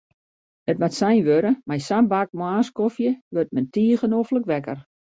It 0.71 0.79
moat 0.83 0.95
sein 0.99 1.21
wurde, 1.27 1.51
mei 1.67 1.79
sa'n 1.87 2.09
bak 2.13 2.35
moarnskofje 2.39 3.09
wurdt 3.33 3.53
men 3.55 3.71
tige 3.73 4.05
noflik 4.13 4.45
wekker. 4.51 4.79